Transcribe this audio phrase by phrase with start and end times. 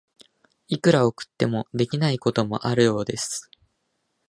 [0.67, 3.51] いくら送っても、できないこともあるようです。